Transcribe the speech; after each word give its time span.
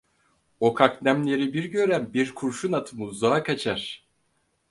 O 0.59 0.73
kaknemleri 0.73 1.53
bir 1.53 1.63
gören 1.65 2.13
bir 2.13 2.35
kurşun 2.35 2.71
atımı 2.71 3.05
uzağa 3.05 3.43
kaçar… 3.43 4.07